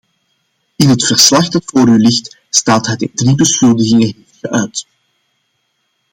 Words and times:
In 0.75 0.89
het 0.89 1.05
verslag 1.05 1.49
dat 1.49 1.61
voor 1.65 1.87
u 1.87 1.97
ligt 1.97 2.37
staat 2.49 2.85
dat 2.85 2.99
hij 2.99 3.09
drie 3.13 3.35
beschuldigingen 3.35 4.01
heeft 4.13 4.37
geuit. 4.41 4.87